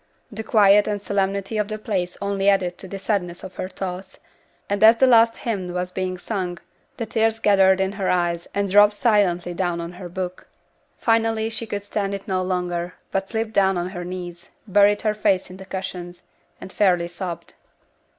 [0.31, 4.19] The quiet and solemnity of the place only added to the sadness of her thoughts,
[4.67, 6.57] and as the last hymn was being sung,
[6.97, 10.47] the tears gathered in her eyes and dropped silently down on her book.
[10.97, 15.13] Finally she could stand it no longer, but slipped down on her knees, buried her
[15.13, 16.23] face in the cushions,
[16.59, 17.53] and fairly sobbed.